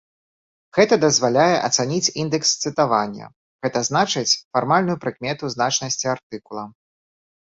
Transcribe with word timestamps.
Гэта 0.75 0.95
дазваляе 1.03 1.57
ацаніць 1.67 2.13
індэкс 2.23 2.49
цытавання, 2.63 3.25
гэта 3.65 3.79
значыць 3.89 4.31
фармальную 4.53 4.95
прыкмету 5.03 5.51
значнасці 5.55 6.05
артыкула. 6.15 6.63